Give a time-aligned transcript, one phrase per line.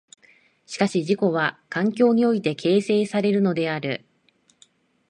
[0.65, 4.03] しかし自己は環境において形成されるのである。